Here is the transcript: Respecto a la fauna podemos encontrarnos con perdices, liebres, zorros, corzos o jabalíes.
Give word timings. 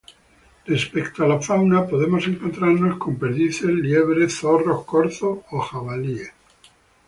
Respecto 0.65 1.23
a 1.23 1.27
la 1.27 1.39
fauna 1.39 1.85
podemos 1.85 2.25
encontrarnos 2.25 2.97
con 2.97 3.17
perdices, 3.19 3.69
liebres, 3.69 4.33
zorros, 4.39 4.83
corzos 4.83 5.37
o 5.51 5.59
jabalíes. 5.59 6.31